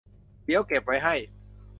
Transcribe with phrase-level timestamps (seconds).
[0.45, 1.15] เดี๋ยวเก็บไว้ให้